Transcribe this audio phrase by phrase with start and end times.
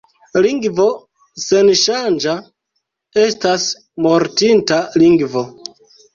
[0.43, 0.85] Lingvo
[1.43, 2.33] senŝanĝa
[3.25, 3.69] estas
[4.09, 5.47] mortinta lingvo.